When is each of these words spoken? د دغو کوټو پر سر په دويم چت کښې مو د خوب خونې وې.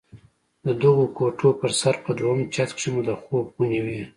د 0.65 0.67
دغو 0.81 1.05
کوټو 1.17 1.49
پر 1.59 1.71
سر 1.81 1.95
په 2.03 2.11
دويم 2.17 2.41
چت 2.53 2.69
کښې 2.77 2.89
مو 2.93 3.01
د 3.07 3.11
خوب 3.21 3.45
خونې 3.53 3.79
وې. 3.85 4.01